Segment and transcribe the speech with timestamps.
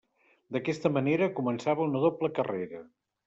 [0.55, 2.81] D'aquesta manera, començava una doble carrera.